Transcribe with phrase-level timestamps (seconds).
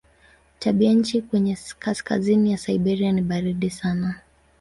[0.59, 4.15] Tabianchi kwenye kaskazini ya Siberia ni baridi sana.